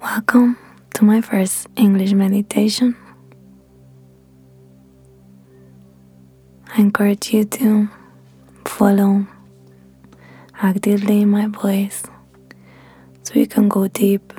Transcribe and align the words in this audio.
Welcome 0.00 0.58
to 0.94 1.04
my 1.04 1.22
first 1.22 1.68
English 1.74 2.12
meditation. 2.12 2.94
I 6.68 6.80
encourage 6.82 7.32
you 7.32 7.44
to 7.44 7.88
follow 8.66 9.26
actively 10.60 11.24
my 11.24 11.46
voice 11.46 12.02
so 13.22 13.34
you 13.34 13.46
can 13.46 13.68
go 13.68 13.88
deep 13.88 14.34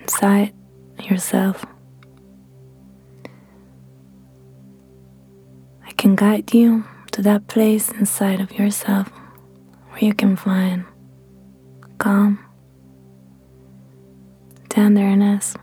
inside 0.00 0.52
yourself. 0.98 1.64
I 5.86 5.92
can 5.92 6.16
guide 6.16 6.52
you 6.52 6.84
to 7.12 7.22
that 7.22 7.46
place 7.46 7.90
inside 7.92 8.40
of 8.40 8.50
yourself 8.58 9.08
where 9.90 10.04
you 10.04 10.12
can 10.12 10.34
find 10.34 10.84
calm 11.98 12.43
tenderness. 14.74 15.54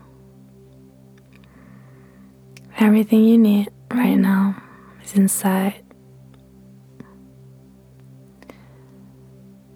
Everything 2.78 3.24
you 3.24 3.36
need 3.36 3.68
right 3.90 4.16
now 4.16 4.56
is 5.04 5.14
inside. 5.14 5.84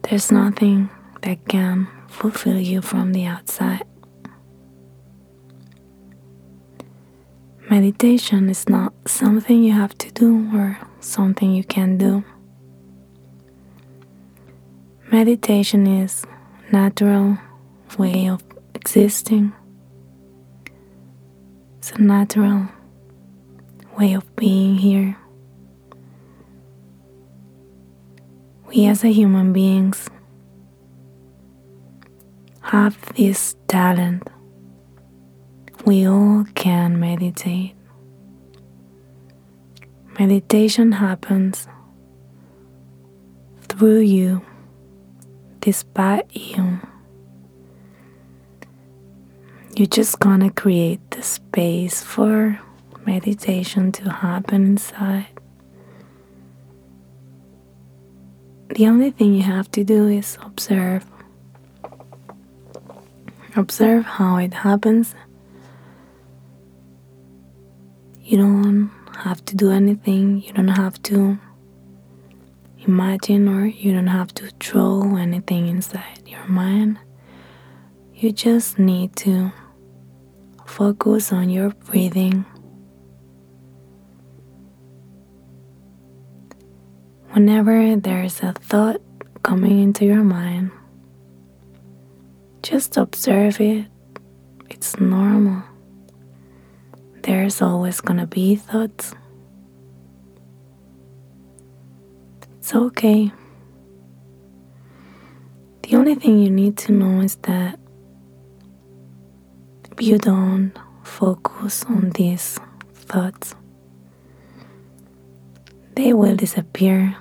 There's 0.08 0.32
nothing 0.32 0.88
that 1.20 1.46
can 1.48 1.86
fulfill 2.08 2.58
you 2.58 2.80
from 2.80 3.12
the 3.12 3.26
outside. 3.26 3.84
Meditation 7.68 8.48
is 8.48 8.66
not 8.70 8.94
something 9.06 9.62
you 9.62 9.72
have 9.72 9.98
to 9.98 10.10
do 10.12 10.50
or 10.54 10.78
something 11.00 11.52
you 11.52 11.64
can 11.64 11.98
do. 11.98 12.24
Meditation 15.12 15.86
is 15.86 16.24
natural 16.72 17.36
way 17.98 18.28
of 18.28 18.45
existing. 18.86 19.52
It's 21.78 21.90
a 21.90 22.00
natural 22.00 22.68
way 23.98 24.12
of 24.12 24.24
being 24.36 24.76
here. 24.76 25.16
We 28.68 28.86
as 28.86 29.02
a 29.02 29.08
human 29.08 29.52
beings 29.52 30.08
have 32.60 32.96
this 33.16 33.56
talent. 33.66 34.22
We 35.84 36.06
all 36.06 36.44
can 36.54 37.00
meditate. 37.00 37.74
Meditation 40.16 40.92
happens 40.92 41.66
through 43.62 44.02
you, 44.02 44.42
despite 45.58 46.30
you. 46.36 46.78
You're 49.76 49.84
just 49.84 50.20
gonna 50.20 50.50
create 50.50 51.10
the 51.10 51.22
space 51.22 52.02
for 52.02 52.58
meditation 53.04 53.92
to 53.92 54.10
happen 54.10 54.64
inside. 54.64 55.26
The 58.74 58.86
only 58.86 59.10
thing 59.10 59.34
you 59.34 59.42
have 59.42 59.70
to 59.72 59.84
do 59.84 60.08
is 60.08 60.38
observe. 60.40 61.04
Observe 63.54 64.06
how 64.06 64.38
it 64.38 64.54
happens. 64.54 65.14
You 68.22 68.38
don't 68.38 68.90
have 69.18 69.44
to 69.44 69.56
do 69.56 69.70
anything, 69.72 70.40
you 70.40 70.54
don't 70.54 70.68
have 70.68 71.02
to 71.02 71.38
imagine 72.78 73.46
or 73.46 73.66
you 73.66 73.92
don't 73.92 74.06
have 74.06 74.32
to 74.36 74.48
throw 74.58 75.16
anything 75.16 75.68
inside 75.68 76.22
your 76.26 76.46
mind. 76.46 76.98
You 78.14 78.32
just 78.32 78.78
need 78.78 79.14
to 79.16 79.52
Focus 80.66 81.32
on 81.32 81.48
your 81.48 81.70
breathing. 81.70 82.44
Whenever 87.30 87.96
there's 87.96 88.42
a 88.42 88.52
thought 88.52 89.00
coming 89.42 89.80
into 89.80 90.04
your 90.04 90.22
mind, 90.22 90.70
just 92.62 92.96
observe 92.96 93.60
it. 93.60 93.86
It's 94.68 94.98
normal. 95.00 95.62
There's 97.22 97.62
always 97.62 98.00
gonna 98.00 98.26
be 98.26 98.56
thoughts. 98.56 99.14
It's 102.58 102.74
okay. 102.74 103.32
The 105.82 105.96
only 105.96 106.16
thing 106.16 106.40
you 106.40 106.50
need 106.50 106.76
to 106.78 106.92
know 106.92 107.20
is 107.20 107.36
that 107.42 107.78
you 110.00 110.18
don't 110.18 110.72
focus 111.02 111.84
on 111.84 112.10
these 112.10 112.58
thoughts, 112.94 113.54
they 115.94 116.12
will 116.12 116.36
disappear. 116.36 117.16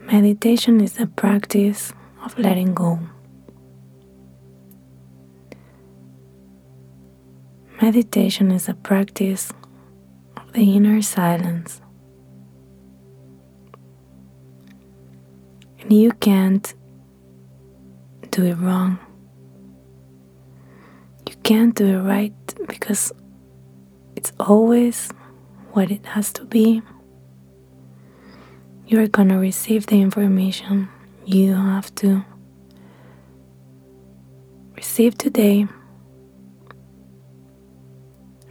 Meditation 0.00 0.80
is 0.80 0.98
a 0.98 1.06
practice 1.06 1.92
of 2.24 2.38
letting 2.38 2.72
go. 2.74 2.98
Meditation 7.82 8.50
is 8.50 8.68
a 8.68 8.74
practice 8.74 9.52
of 10.36 10.52
the 10.52 10.76
inner 10.76 11.02
silence. 11.02 11.82
And 15.80 15.92
you 15.92 16.12
can't 16.12 16.72
do 18.34 18.44
it 18.44 18.54
wrong. 18.54 18.98
You 21.28 21.36
can't 21.44 21.72
do 21.72 21.86
it 21.86 22.00
right 22.00 22.34
because 22.66 23.12
it's 24.16 24.32
always 24.40 25.08
what 25.70 25.92
it 25.92 26.04
has 26.04 26.32
to 26.32 26.44
be. 26.44 26.82
You're 28.88 29.06
gonna 29.06 29.38
receive 29.38 29.86
the 29.86 30.00
information 30.00 30.88
you 31.24 31.54
have 31.54 31.94
to 31.94 32.24
receive 34.74 35.16
today. 35.16 35.68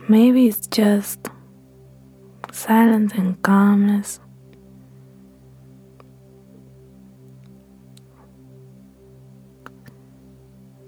Maybe 0.08 0.48
it's 0.48 0.66
just 0.68 1.20
silence 2.54 3.12
and 3.16 3.42
calmness. 3.42 4.22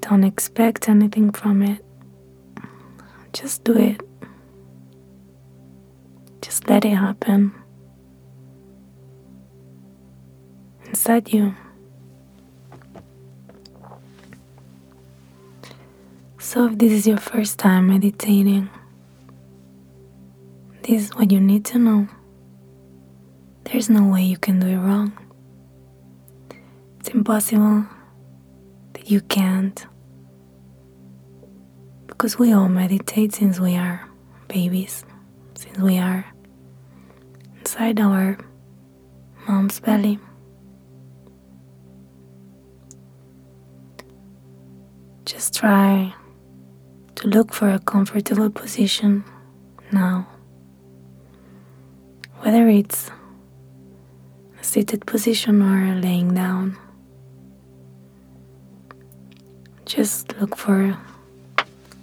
Don't 0.08 0.24
expect 0.24 0.88
anything 0.88 1.32
from 1.32 1.64
it. 1.64 1.84
Just 3.34 3.64
do 3.64 3.76
it. 3.76 4.08
Just 6.44 6.70
let 6.70 6.86
it 6.86 6.94
happen. 6.94 7.52
Inside 10.86 11.34
you. 11.34 11.56
So, 16.38 16.68
if 16.68 16.78
this 16.78 16.92
is 16.92 17.08
your 17.08 17.18
first 17.18 17.58
time 17.58 17.88
meditating, 17.88 18.70
this 20.84 21.06
is 21.06 21.16
what 21.16 21.32
you 21.32 21.42
need 21.42 21.66
to 21.66 21.80
know. 21.80 22.08
There's 23.64 23.90
no 23.90 24.08
way 24.08 24.22
you 24.22 24.38
can 24.38 24.60
do 24.60 24.68
it 24.68 24.78
wrong. 24.78 25.14
It's 27.00 27.10
impossible 27.10 27.88
that 28.94 29.10
you 29.10 29.22
can't 29.22 29.84
because 32.08 32.38
we 32.38 32.54
all 32.54 32.70
meditate 32.70 33.34
since 33.34 33.60
we 33.60 33.76
are 33.76 34.08
babies, 34.48 35.06
since 35.56 35.78
we 35.78 35.98
are 35.98 36.26
inside 37.60 38.00
our 38.00 38.38
mom's 39.48 39.80
belly. 39.80 40.20
Just 45.26 45.56
try 45.56 46.14
to 47.16 47.28
look 47.28 47.54
for 47.54 47.70
a 47.70 47.80
comfortable 47.80 48.50
position 48.50 49.24
now, 49.92 50.28
whether 52.40 52.68
it's 52.68 53.10
a 54.60 54.64
seated 54.64 55.06
position 55.06 55.62
or 55.62 56.00
laying 56.00 56.34
down. 56.34 56.78
Just 59.86 60.38
look 60.40 60.56
for 60.56 60.98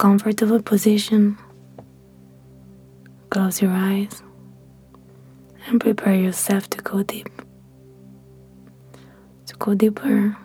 comfortable 0.03 0.61
position, 0.61 1.39
close 3.31 3.63
your 3.63 3.71
eyes 3.71 4.21
and 5.69 5.81
prepare 5.81 6.17
yourself 6.17 6.69
to 6.69 6.79
go 6.83 7.05
deep. 7.05 7.29
To 9.47 9.55
go 9.61 9.75
deeper. 9.75 10.37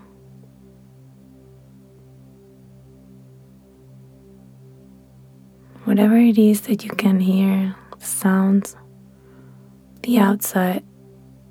Whatever 5.86 6.18
it 6.18 6.38
is 6.38 6.62
that 6.68 6.84
you 6.84 6.92
can 6.92 7.20
hear, 7.20 7.76
the 7.98 8.06
sounds, 8.06 8.76
the 10.04 10.20
outside, 10.20 10.84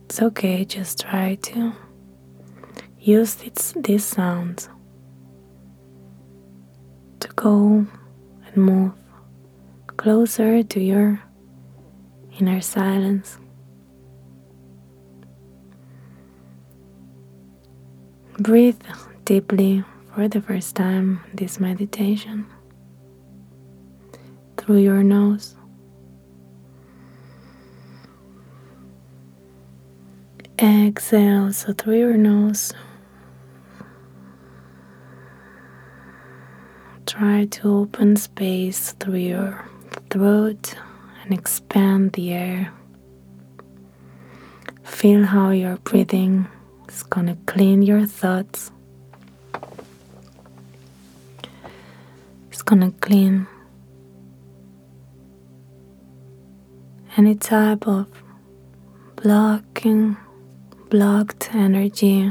it's 0.05 0.23
okay, 0.23 0.65
just 0.65 1.01
try 1.01 1.35
to 1.43 1.73
use 3.01 3.43
its, 3.43 3.75
these 3.77 4.05
sounds 4.05 4.69
go 7.37 7.87
and 8.47 8.57
move 8.57 8.93
closer 9.99 10.63
to 10.63 10.81
your 10.81 11.21
inner 12.39 12.61
silence. 12.61 13.39
Breathe 18.39 18.81
deeply 19.25 19.85
for 20.15 20.29
the 20.29 20.41
first 20.41 20.75
time 20.75 21.21
this 21.35 21.61
meditation 21.61 22.47
through 24.57 24.79
your 24.79 25.03
nose. 25.03 25.55
Exhale 30.59 31.53
so 31.53 31.75
through 31.75 31.99
your 31.99 32.17
nose. 32.17 32.73
Try 37.19 37.47
to 37.47 37.79
open 37.79 38.17
space 38.17 38.93
through 39.01 39.25
your 39.33 39.65
throat 40.11 40.75
and 41.23 41.33
expand 41.33 42.13
the 42.13 42.35
air. 42.35 42.75
Feel 44.83 45.25
how 45.25 45.49
your 45.49 45.79
breathing 45.79 46.47
is 46.91 47.03
going 47.05 47.29
to 47.29 47.37
clean 47.47 47.81
your 47.81 48.05
thoughts. 48.05 48.71
It's 52.51 52.61
going 52.61 52.83
to 52.83 52.91
clean 53.01 53.47
any 57.17 57.35
type 57.35 57.89
of 57.89 58.09
blocking, 59.17 60.19
blocked 60.91 61.55
energy 61.55 62.31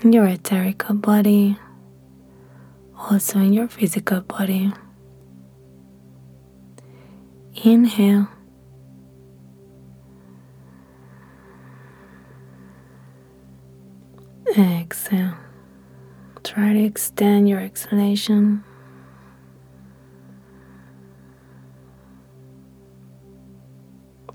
in 0.00 0.12
your 0.12 0.26
etheric 0.26 0.82
body, 0.90 1.56
also 3.10 3.38
in 3.38 3.52
your 3.52 3.68
physical 3.68 4.20
body. 4.20 4.72
Inhale. 7.64 8.28
Exhale. 14.56 15.34
Try 16.44 16.72
to 16.72 16.84
extend 16.84 17.48
your 17.48 17.60
exhalation. 17.60 18.64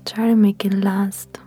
Try 0.04 0.28
to 0.28 0.36
make 0.36 0.64
it 0.64 0.72
last. 0.72 1.38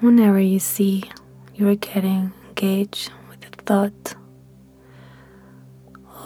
Whenever 0.00 0.40
you 0.40 0.58
see 0.58 1.04
you're 1.54 1.76
getting 1.76 2.32
engaged 2.62 3.10
with 3.28 3.44
a 3.44 3.62
thought, 3.62 4.14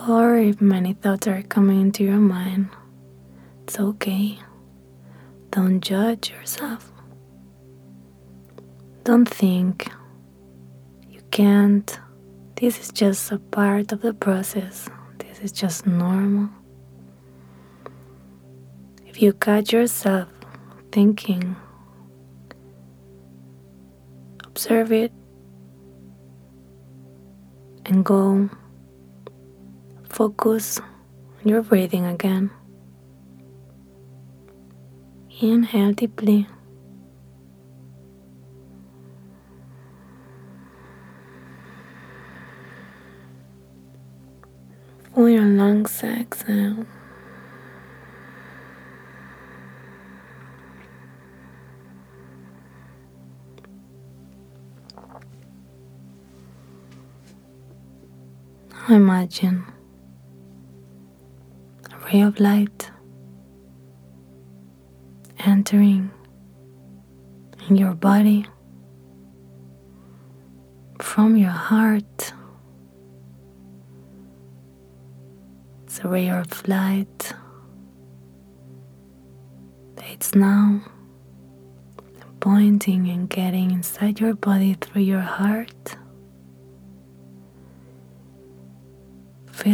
or 0.06 0.36
if 0.36 0.60
many 0.60 0.92
thoughts 0.92 1.26
are 1.26 1.42
coming 1.42 1.80
into 1.80 2.04
your 2.04 2.18
mind, 2.18 2.68
it's 3.62 3.80
okay. 3.80 4.38
Don't 5.50 5.80
judge 5.80 6.30
yourself. 6.30 6.92
Don't 9.04 9.26
think 9.28 9.90
you 11.08 11.22
can't. 11.30 11.98
This 12.56 12.80
is 12.80 12.92
just 12.92 13.32
a 13.32 13.38
part 13.38 13.92
of 13.92 14.02
the 14.02 14.12
process. 14.12 14.90
This 15.18 15.40
is 15.40 15.52
just 15.52 15.86
normal. 15.86 16.50
If 19.06 19.22
you 19.22 19.32
catch 19.32 19.72
yourself 19.72 20.28
thinking, 20.92 21.56
observe 24.44 24.92
it 24.92 25.12
and 27.86 28.04
go 28.04 28.50
focus 30.08 30.80
on 30.80 31.48
your 31.48 31.62
breathing 31.62 32.04
again. 32.04 32.50
Inhale 35.40 35.92
deeply. 35.92 36.46
Pull 45.14 45.28
your 45.28 45.44
lungs 45.44 46.02
exhale. 46.02 46.84
Imagine 58.88 59.64
a 61.90 61.98
ray 62.06 62.20
of 62.20 62.38
light 62.38 62.90
entering 65.44 66.10
in 67.68 67.76
your 67.76 67.94
body 67.94 68.46
from 71.00 71.36
your 71.36 71.50
heart. 71.50 72.32
It's 75.84 75.98
a 76.00 76.08
ray 76.08 76.28
of 76.30 76.68
light 76.68 77.34
It's 80.16 80.34
now 80.34 80.80
pointing 82.40 83.08
and 83.08 83.28
getting 83.28 83.70
inside 83.70 84.18
your 84.18 84.34
body 84.34 84.74
through 84.80 85.02
your 85.02 85.20
heart. 85.20 85.96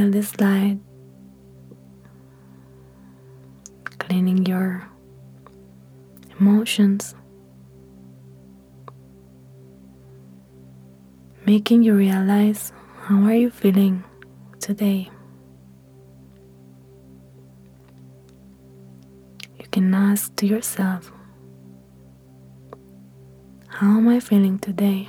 Feel 0.02 0.10
this 0.10 0.40
light 0.40 0.78
cleaning 4.00 4.44
your 4.46 4.84
emotions, 6.40 7.14
making 11.46 11.84
you 11.84 11.94
realize 11.94 12.72
how 13.02 13.22
are 13.22 13.34
you 13.34 13.48
feeling 13.48 14.02
today. 14.58 15.08
You 19.60 19.66
can 19.70 19.94
ask 19.94 20.34
to 20.34 20.46
yourself, 20.46 21.12
how 23.68 23.98
am 23.98 24.08
I 24.08 24.18
feeling 24.18 24.58
today? 24.58 25.08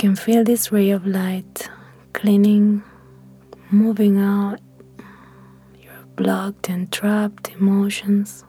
Can 0.00 0.16
feel 0.16 0.42
this 0.42 0.72
ray 0.72 0.88
of 0.88 1.06
light 1.06 1.68
cleaning, 2.14 2.82
moving 3.70 4.18
out 4.18 4.58
your 5.78 6.06
blocked 6.16 6.70
and 6.70 6.90
trapped 6.90 7.50
emotions, 7.50 8.42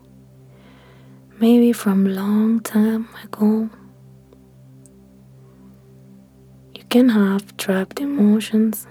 maybe 1.42 1.74
from 1.74 2.06
long 2.06 2.62
time 2.62 3.06
ago. 3.26 3.70
You 6.74 6.86
can 6.86 7.10
have 7.10 7.58
trapped 7.58 8.00
emotions 8.00 8.88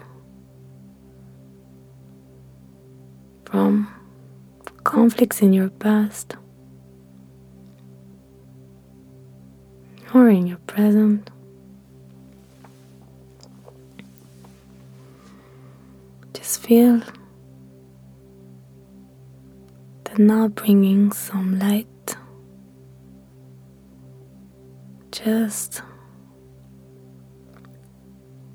from 3.46 3.88
conflicts 4.84 5.40
in 5.40 5.54
your 5.54 5.70
past 5.70 6.36
or 10.12 10.28
in 10.28 10.46
your 10.46 10.58
present. 10.66 11.30
Feel 16.60 17.00
that 20.04 20.18
now 20.18 20.48
bringing 20.48 21.10
some 21.10 21.58
light. 21.58 22.16
Just 25.10 25.82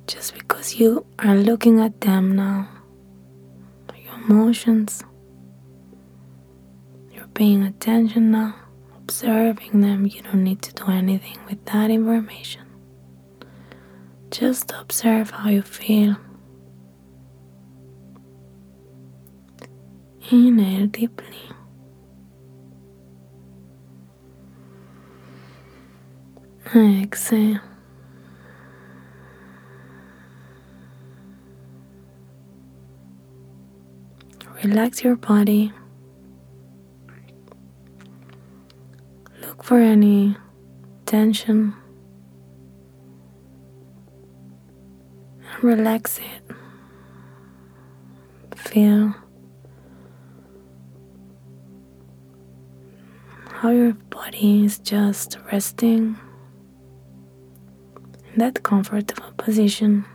just 0.07 0.35
because 0.35 0.75
you 0.75 1.05
are 1.19 1.35
looking 1.35 1.79
at 1.79 1.99
them 2.01 2.35
now, 2.35 2.69
your 4.03 4.13
emotions, 4.13 5.03
you're 7.11 7.27
paying 7.33 7.63
attention 7.63 8.31
now, 8.31 8.55
observing 8.97 9.81
them. 9.81 10.05
You 10.05 10.21
don't 10.21 10.43
need 10.43 10.61
to 10.61 10.73
do 10.73 10.85
anything 10.91 11.39
with 11.49 11.65
that 11.65 11.89
information. 11.89 12.61
Just 14.29 14.71
observe 14.79 15.31
how 15.31 15.49
you 15.49 15.63
feel. 15.63 16.17
Inhale 20.31 20.87
deeply. 20.87 21.37
Exhale. 26.75 27.59
relax 34.63 35.03
your 35.03 35.15
body. 35.15 35.71
Look 39.41 39.63
for 39.63 39.77
any 39.77 40.35
tension 41.05 41.75
relax 45.61 46.19
it. 46.19 46.55
Feel 48.55 49.15
how 53.65 53.71
your 53.71 53.93
body 54.11 54.63
is 54.63 54.77
just 54.77 55.39
resting 55.51 56.15
in 58.31 58.37
that 58.37 58.61
comfortable 58.61 59.31
position. 59.37 60.05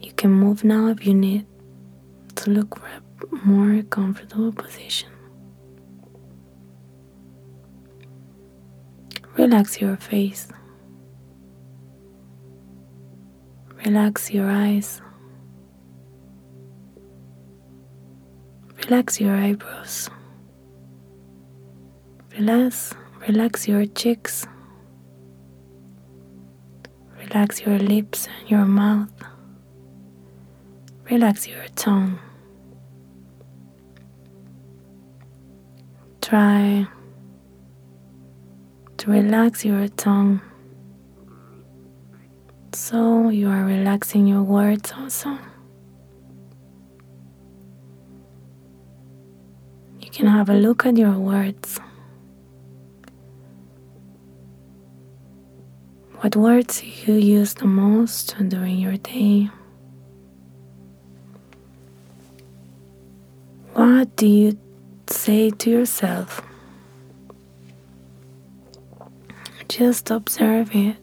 You 0.00 0.12
can 0.14 0.32
move 0.32 0.64
now 0.64 0.88
if 0.88 1.06
you 1.06 1.14
need 1.14 1.46
to 2.34 2.50
look 2.50 2.80
for 2.80 2.88
a 2.88 3.46
more 3.46 3.84
comfortable 3.84 4.50
position. 4.50 5.08
Relax 9.36 9.80
your 9.80 9.96
face. 9.98 10.48
Relax 13.84 14.32
your 14.32 14.50
eyes. 14.50 15.00
Relax 18.82 19.20
your 19.20 19.36
eyebrows. 19.36 20.10
Relax, 22.38 22.92
relax 23.26 23.66
your 23.66 23.86
cheeks. 23.86 24.46
Relax 27.18 27.62
your 27.62 27.78
lips 27.78 28.28
and 28.28 28.50
your 28.50 28.66
mouth. 28.66 29.10
Relax 31.10 31.48
your 31.48 31.66
tongue. 31.76 32.18
Try 36.20 36.86
to 38.98 39.10
relax 39.10 39.64
your 39.64 39.88
tongue 39.88 40.42
so 42.74 43.30
you 43.30 43.48
are 43.48 43.64
relaxing 43.64 44.26
your 44.26 44.42
words 44.42 44.92
also. 44.92 45.38
You 50.00 50.10
can 50.10 50.26
have 50.26 50.50
a 50.50 50.54
look 50.54 50.84
at 50.84 50.98
your 50.98 51.18
words. 51.18 51.80
What 56.26 56.34
words 56.34 56.82
you 56.82 57.14
use 57.14 57.54
the 57.54 57.68
most 57.68 58.34
during 58.48 58.78
your 58.80 58.96
day? 58.96 59.48
What 63.74 64.16
do 64.16 64.26
you 64.26 64.58
say 65.06 65.50
to 65.50 65.70
yourself? 65.70 66.42
Just 69.68 70.10
observe 70.10 70.74
it. 70.74 70.96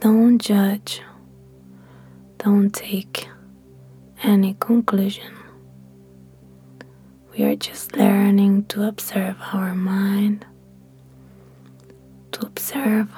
Don't 0.00 0.38
judge. 0.38 1.00
Don't 2.38 2.74
take 2.74 3.28
any 4.24 4.56
conclusion. 4.58 5.32
We 7.30 7.44
are 7.44 7.54
just 7.54 7.94
learning 7.94 8.64
to 8.70 8.88
observe 8.88 9.36
our 9.52 9.72
mind, 9.72 10.44
to 12.32 12.40
observe 12.44 13.08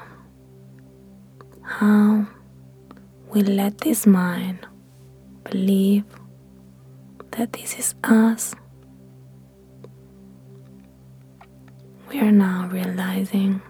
how 1.78 2.26
we 3.28 3.42
let 3.42 3.76
this 3.78 4.06
mind 4.06 4.66
believe 5.44 6.04
that 7.32 7.52
this 7.52 7.78
is 7.78 7.94
us. 8.02 8.54
We 12.08 12.20
are 12.20 12.32
now 12.32 12.66
realizing 12.72 13.60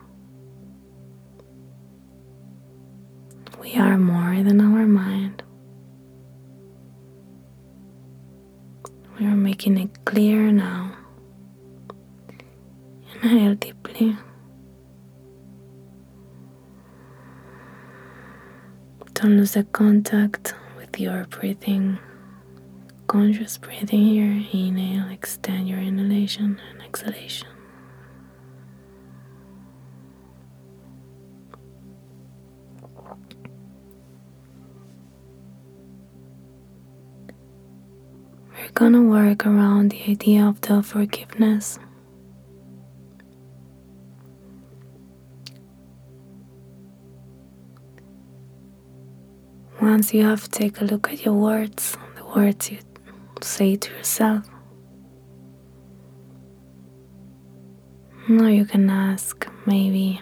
we 3.60 3.74
are 3.74 3.98
more 3.98 4.40
than 4.44 4.60
our 4.60 4.86
mind. 4.86 5.42
We 9.18 9.26
are 9.26 9.34
making 9.34 9.78
it 9.78 10.04
clear 10.04 10.52
now. 10.52 10.92
Inhale 13.20 13.56
deeply. 13.56 14.16
Don't 19.18 19.38
lose 19.38 19.52
the 19.52 19.64
contact 19.64 20.54
with 20.76 21.00
your 21.00 21.24
breathing. 21.30 21.98
Conscious 23.06 23.56
breathing 23.56 24.04
here. 24.04 24.44
Inhale, 24.52 25.08
extend 25.10 25.70
your 25.70 25.78
inhalation 25.78 26.60
and 26.70 26.82
exhalation. 26.82 27.48
We're 38.52 38.70
gonna 38.74 39.02
work 39.02 39.46
around 39.46 39.92
the 39.92 40.10
idea 40.10 40.44
of 40.46 40.60
the 40.60 40.82
forgiveness. 40.82 41.78
Once 49.96 50.12
you 50.12 50.22
have 50.24 50.42
to 50.42 50.50
take 50.50 50.82
a 50.82 50.84
look 50.84 51.10
at 51.10 51.24
your 51.24 51.32
words, 51.32 51.96
the 52.16 52.24
words 52.38 52.70
you 52.70 52.78
say 53.40 53.76
to 53.76 53.90
yourself. 53.94 54.46
Now 58.28 58.48
you 58.48 58.66
can 58.66 58.90
ask, 58.90 59.48
maybe 59.64 60.20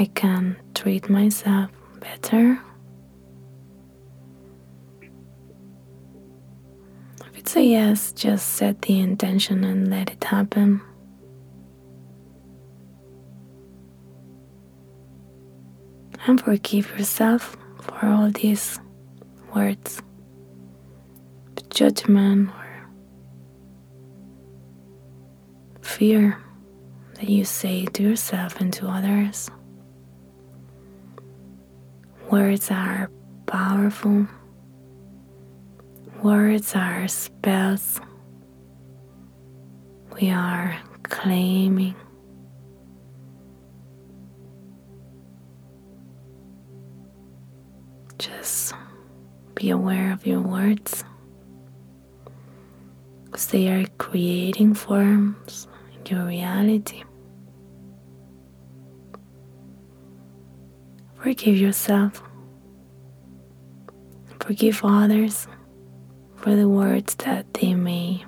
I 0.00 0.06
can 0.06 0.56
treat 0.74 1.08
myself 1.08 1.70
better. 2.00 2.60
If 7.20 7.38
it's 7.38 7.54
a 7.54 7.62
yes, 7.62 8.10
just 8.10 8.48
set 8.54 8.82
the 8.82 8.98
intention 8.98 9.62
and 9.62 9.90
let 9.90 10.10
it 10.10 10.24
happen. 10.24 10.80
And 16.26 16.40
forgive 16.40 16.98
yourself 16.98 17.56
for 17.82 18.06
all 18.06 18.30
these 18.30 18.78
words, 19.54 20.00
judgment 21.70 22.48
or 22.50 22.88
fear 25.82 26.38
that 27.14 27.28
you 27.28 27.44
say 27.44 27.84
to 27.86 28.02
yourself 28.02 28.60
and 28.60 28.72
to 28.72 28.86
others. 28.86 29.50
Words 32.30 32.70
are 32.70 33.10
powerful. 33.46 34.26
Words 36.22 36.74
are 36.76 37.08
spells. 37.08 38.00
We 40.20 40.30
are 40.30 40.78
claiming 41.02 41.96
be 49.62 49.70
aware 49.70 50.12
of 50.12 50.26
your 50.26 50.40
words 50.40 51.04
because 53.24 53.46
they 53.46 53.68
are 53.68 53.86
creating 53.98 54.74
forms 54.74 55.68
in 55.94 56.04
your 56.04 56.26
reality. 56.26 57.04
Forgive 61.14 61.56
yourself. 61.56 62.20
Forgive 64.40 64.80
others 64.82 65.46
for 66.34 66.56
the 66.56 66.68
words 66.68 67.14
that 67.22 67.54
they 67.54 67.74
may 67.74 68.24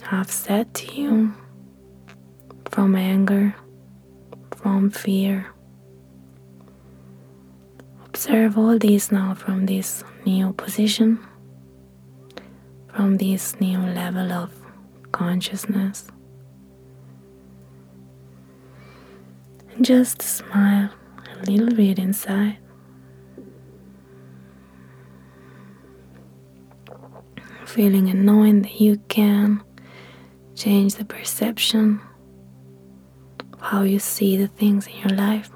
have 0.00 0.30
said 0.30 0.72
to 0.72 0.94
you 0.94 1.34
from 2.70 2.96
anger, 2.96 3.54
from 4.56 4.88
fear 4.88 5.52
Observe 8.18 8.58
all 8.58 8.76
these 8.76 9.12
now 9.12 9.32
from 9.32 9.66
this 9.66 10.02
new 10.26 10.52
position, 10.54 11.24
from 12.92 13.16
this 13.16 13.54
new 13.60 13.78
level 13.78 14.32
of 14.32 14.50
consciousness. 15.12 16.08
And 19.70 19.84
just 19.84 20.20
smile 20.20 20.90
a 21.30 21.48
little 21.48 21.72
bit 21.72 22.00
inside. 22.00 22.58
Feeling 27.66 28.08
and 28.08 28.26
knowing 28.26 28.62
that 28.62 28.80
you 28.80 28.96
can 29.06 29.62
change 30.56 30.96
the 30.96 31.04
perception 31.04 32.00
of 33.52 33.60
how 33.60 33.82
you 33.82 34.00
see 34.00 34.36
the 34.36 34.48
things 34.48 34.88
in 34.88 35.08
your 35.08 35.16
life. 35.16 35.52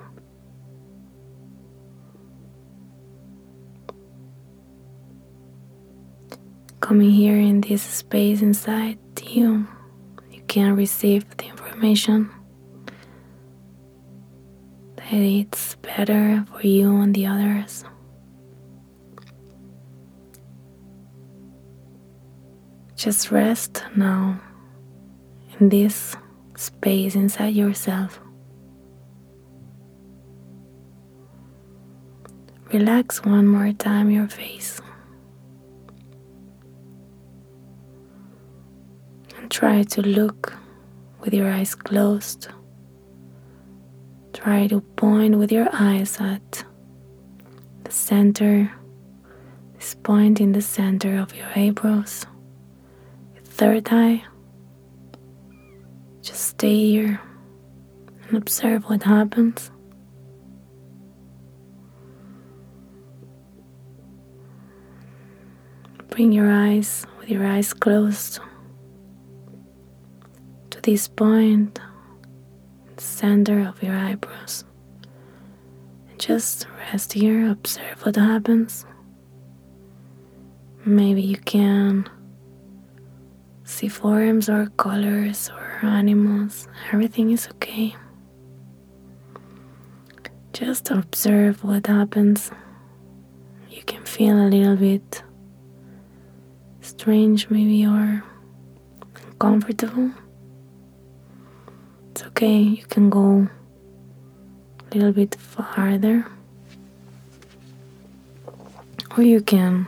Coming 6.82 7.12
here 7.12 7.36
in 7.36 7.60
this 7.60 7.80
space 7.80 8.42
inside 8.42 8.98
you, 9.22 9.66
you 10.32 10.42
can 10.48 10.74
receive 10.74 11.24
the 11.36 11.46
information 11.46 12.28
that 14.96 15.12
it's 15.12 15.76
better 15.76 16.44
for 16.50 16.66
you 16.66 17.00
and 17.00 17.14
the 17.14 17.24
others. 17.24 17.84
Just 22.96 23.30
rest 23.30 23.84
now 23.96 24.40
in 25.60 25.68
this 25.68 26.16
space 26.56 27.14
inside 27.14 27.54
yourself. 27.54 28.20
Relax 32.72 33.24
one 33.24 33.46
more 33.46 33.72
time 33.72 34.10
your 34.10 34.28
face. 34.28 34.80
Try 39.52 39.82
to 39.82 40.00
look 40.00 40.54
with 41.20 41.34
your 41.34 41.52
eyes 41.52 41.74
closed. 41.74 42.48
Try 44.32 44.66
to 44.68 44.80
point 44.80 45.36
with 45.36 45.52
your 45.52 45.68
eyes 45.74 46.18
at 46.20 46.64
the 47.84 47.92
center, 47.92 48.72
this 49.74 49.94
point 49.94 50.40
in 50.40 50.52
the 50.52 50.62
center 50.62 51.18
of 51.18 51.36
your 51.36 51.46
eyebrows, 51.54 52.24
your 53.34 53.44
third 53.44 53.88
eye. 53.90 54.24
Just 56.22 56.46
stay 56.46 56.90
here 56.90 57.20
and 58.28 58.38
observe 58.38 58.84
what 58.84 59.02
happens. 59.02 59.70
Bring 66.08 66.32
your 66.32 66.50
eyes 66.50 67.06
with 67.18 67.28
your 67.28 67.46
eyes 67.46 67.74
closed 67.74 68.40
this 70.82 71.08
point, 71.08 71.78
center 72.96 73.60
of 73.68 73.82
your 73.82 73.96
eyebrows. 73.96 74.64
Just 76.18 76.66
rest 76.78 77.12
here, 77.12 77.50
observe 77.50 78.04
what 78.04 78.16
happens. 78.16 78.84
Maybe 80.84 81.22
you 81.22 81.36
can 81.36 82.08
see 83.64 83.88
forms 83.88 84.48
or 84.48 84.66
colors 84.76 85.50
or 85.50 85.86
animals. 85.88 86.68
Everything 86.92 87.30
is 87.30 87.48
okay. 87.54 87.94
Just 90.52 90.90
observe 90.90 91.62
what 91.64 91.86
happens. 91.86 92.50
You 93.70 93.82
can 93.84 94.04
feel 94.04 94.36
a 94.36 94.48
little 94.48 94.76
bit 94.76 95.22
strange, 96.80 97.48
maybe, 97.48 97.86
or 97.86 98.22
uncomfortable, 99.30 100.10
it's 102.12 102.22
okay. 102.24 102.58
You 102.58 102.84
can 102.84 103.08
go 103.08 103.48
a 104.90 104.94
little 104.94 105.12
bit 105.12 105.34
farther, 105.34 106.26
or 109.16 109.22
you 109.22 109.40
can 109.40 109.86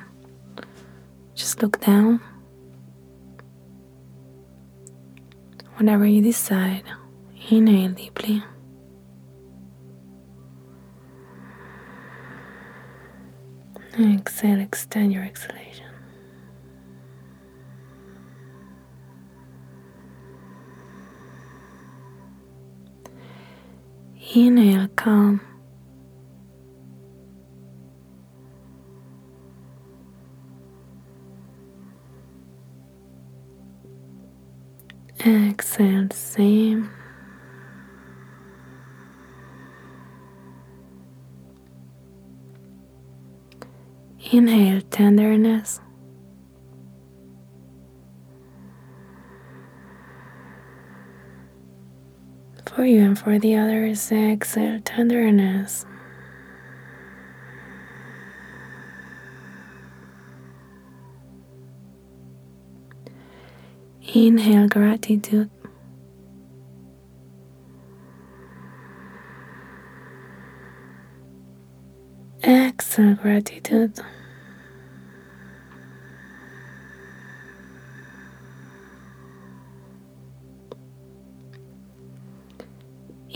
just 1.35 1.63
look 1.63 1.81
down. 1.81 2.21
Whenever 5.77 6.07
you 6.07 6.23
decide, 6.23 6.85
inhale 7.51 7.91
deeply. 7.93 8.43
Exhale, 14.01 14.61
extend 14.61 15.13
your 15.13 15.25
exhalation. 15.25 15.74
Inhale, 24.37 24.89
calm. 24.97 25.41
Exhale, 35.25 36.09
same. 36.11 36.91
Inhale, 44.33 44.83
tenderness. 44.91 45.84
For 52.75 52.85
you 52.85 53.03
and 53.03 53.19
for 53.19 53.39
the 53.39 53.57
others. 53.57 54.11
Exhale, 54.11 54.81
tenderness. 54.85 55.87
Inhale, 64.15 64.69
gratitude. 64.69 65.51
Exhale, 72.43 73.15
gratitude. 73.15 74.01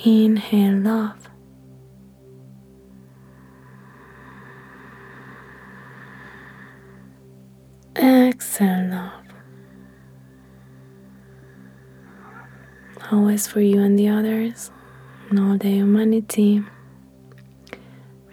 Inhale 0.04 0.78
love. 0.78 1.28
Exhale 7.96 8.90
love. 8.90 9.12
Always 13.11 13.48
for 13.48 13.61
you 13.61 13.80
and 13.80 13.98
the 13.98 14.08
others, 14.08 14.70
and 15.30 15.40
all 15.40 15.58
the 15.58 15.68
humanity. 15.68 16.62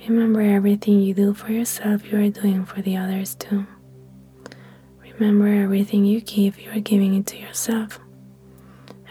Remember 0.07 0.41
everything 0.41 0.99
you 0.99 1.15
do 1.15 1.33
for 1.33 1.51
yourself, 1.51 2.05
you 2.11 2.19
are 2.19 2.29
doing 2.29 2.63
for 2.63 2.83
the 2.83 2.95
others 2.95 3.33
too. 3.33 3.65
Remember 5.01 5.47
everything 5.47 6.05
you 6.05 6.21
give, 6.21 6.59
you 6.59 6.69
are 6.69 6.79
giving 6.79 7.15
it 7.15 7.25
to 7.27 7.37
yourself. 7.37 7.99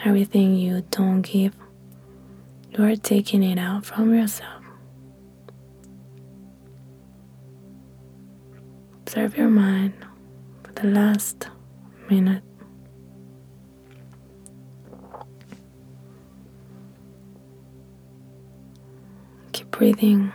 Everything 0.04 0.54
you 0.54 0.84
don't 0.90 1.22
give, 1.22 1.56
you 2.76 2.84
are 2.84 2.96
taking 2.96 3.42
it 3.42 3.58
out 3.58 3.84
from 3.84 4.14
yourself. 4.14 4.62
Observe 9.02 9.36
your 9.36 9.48
mind 9.48 9.94
for 10.64 10.72
the 10.72 10.88
last 10.88 11.48
minute. 12.10 12.42
Keep 19.52 19.70
breathing 19.70 20.32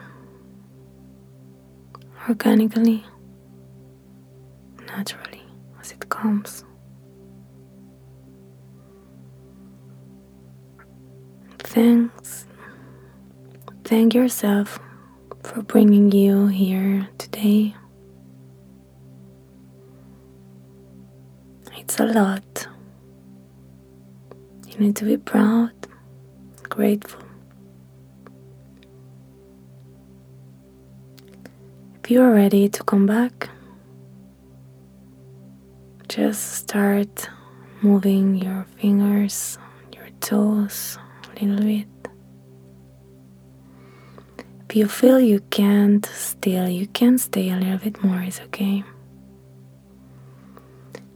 organically, 2.30 3.04
naturally, 4.88 5.44
as 5.82 5.92
it 5.92 6.08
comes. 6.08 6.64
Thanks. 11.70 12.48
Thank 13.84 14.16
yourself 14.16 14.80
for 15.44 15.62
bringing 15.62 16.12
you 16.12 16.48
here 16.48 17.08
today. 17.20 17.76
It's 21.78 22.00
a 22.00 22.06
lot. 22.06 22.68
You 24.68 24.80
need 24.80 24.96
to 24.96 25.06
be 25.06 25.18
proud, 25.18 25.70
grateful. 26.64 27.22
If 32.04 32.10
you 32.10 32.24
are 32.24 32.34
ready 32.34 32.68
to 32.68 32.84
come 32.84 33.06
back, 33.06 33.48
just 36.08 36.52
start 36.54 37.30
moving 37.84 38.38
your 38.38 38.66
fingers, 38.80 39.60
your 39.94 40.10
toes 40.20 40.98
bit. 41.46 41.88
If 44.70 44.76
you 44.76 44.88
feel 44.88 45.20
you 45.20 45.40
can't 45.50 46.06
still, 46.06 46.70
you 46.70 46.88
can 46.88 47.18
stay 47.18 47.50
a 47.50 47.56
little 47.56 47.78
bit 47.78 48.04
more, 48.04 48.22
it's 48.22 48.40
okay. 48.42 48.84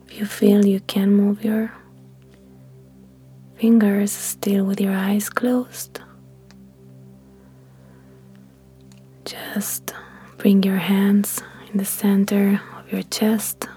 If 0.07 0.19
you 0.19 0.25
feel 0.25 0.65
you 0.65 0.79
can 0.81 1.11
move 1.11 1.43
your 1.43 1.71
fingers 3.55 4.11
still 4.11 4.65
with 4.65 4.81
your 4.81 4.93
eyes 4.95 5.29
closed, 5.29 5.99
just 9.25 9.93
bring 10.37 10.63
your 10.63 10.77
hands 10.77 11.41
in 11.71 11.77
the 11.77 11.85
center 11.85 12.61
of 12.77 12.91
your 12.91 13.03
chest 13.03 13.67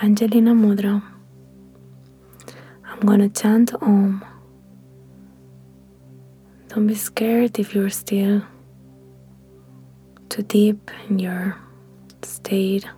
Anjali 0.00 0.40
Mudra. 0.40 1.17
I'm 3.00 3.06
gonna 3.06 3.28
chant 3.28 3.72
Om. 3.80 4.24
Don't 6.66 6.88
be 6.88 6.96
scared 6.96 7.56
if 7.60 7.72
you're 7.72 7.90
still 7.90 8.42
too 10.28 10.42
deep 10.42 10.90
in 11.08 11.20
your 11.20 11.56
state. 12.22 12.88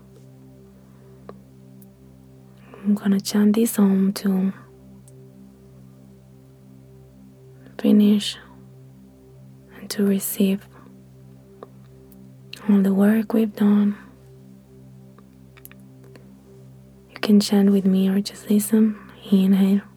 I'm 2.83 2.95
gonna 2.95 3.21
chant 3.21 3.55
this 3.55 3.79
Om 3.79 4.15
to 4.15 4.55
finish 7.77 8.39
and 9.79 9.91
to 9.91 10.07
receive 10.07 10.67
all 12.71 12.81
the 12.81 12.95
work 12.95 13.35
we've 13.35 13.55
done. 13.55 13.99
You 17.11 17.21
can 17.21 17.39
chant 17.39 17.71
with 17.71 17.85
me 17.85 18.09
or 18.09 18.21
just 18.23 18.49
listen. 18.49 18.99
Inhale. 19.31 19.90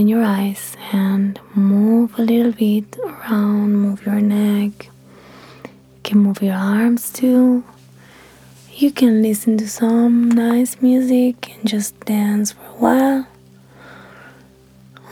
Open 0.00 0.08
your 0.08 0.24
eyes 0.24 0.78
and 0.92 1.38
move 1.54 2.18
a 2.18 2.22
little 2.22 2.52
bit 2.52 2.96
around, 3.04 3.76
move 3.76 4.06
your 4.06 4.18
neck. 4.18 4.88
You 5.62 6.00
can 6.02 6.18
move 6.20 6.40
your 6.40 6.54
arms 6.54 7.12
too. 7.12 7.62
You 8.72 8.92
can 8.92 9.20
listen 9.20 9.58
to 9.58 9.68
some 9.68 10.30
nice 10.30 10.80
music 10.80 11.54
and 11.54 11.68
just 11.68 12.00
dance 12.06 12.52
for 12.52 12.64
a 12.64 12.78
while. 12.80 13.26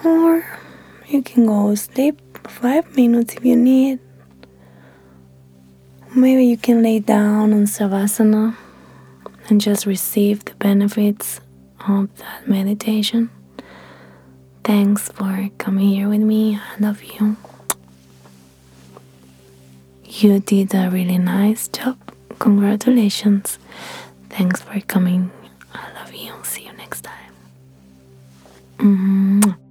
Or 0.06 0.58
you 1.06 1.20
can 1.20 1.44
go 1.44 1.74
sleep 1.74 2.18
five 2.48 2.96
minutes 2.96 3.34
if 3.34 3.44
you 3.44 3.56
need. 3.56 3.98
Maybe 6.16 6.46
you 6.46 6.56
can 6.56 6.82
lay 6.82 7.00
down 7.00 7.52
on 7.52 7.64
Savasana 7.64 8.56
and 9.50 9.60
just 9.60 9.84
receive 9.84 10.46
the 10.46 10.54
benefits 10.54 11.42
of 11.86 12.08
that 12.16 12.48
meditation. 12.48 13.28
Thanks 14.68 15.08
for 15.08 15.48
coming 15.56 15.88
here 15.88 16.10
with 16.10 16.20
me. 16.20 16.56
I 16.56 16.78
love 16.78 17.02
you. 17.02 17.38
You 20.04 20.40
did 20.40 20.74
a 20.74 20.90
really 20.90 21.16
nice 21.16 21.68
job. 21.68 21.96
Congratulations. 22.38 23.58
Thanks 24.28 24.60
for 24.60 24.78
coming. 24.80 25.30
I 25.72 25.90
love 25.94 26.12
you. 26.12 26.34
See 26.42 26.66
you 26.66 26.72
next 26.76 27.00
time. 27.02 27.32
Mm 28.78 28.96
-hmm. 29.40 29.67